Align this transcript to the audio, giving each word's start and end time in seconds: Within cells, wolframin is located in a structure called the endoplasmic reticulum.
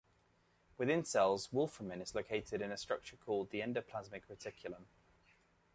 Within 0.79 1.05
cells, 1.05 1.49
wolframin 1.49 2.01
is 2.01 2.15
located 2.15 2.59
in 2.59 2.71
a 2.71 2.75
structure 2.77 3.17
called 3.17 3.51
the 3.51 3.59
endoplasmic 3.59 4.23
reticulum. 4.33 4.85